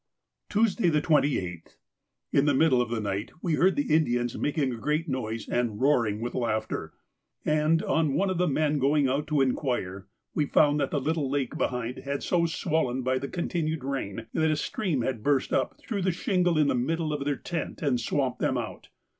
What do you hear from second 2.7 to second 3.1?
of the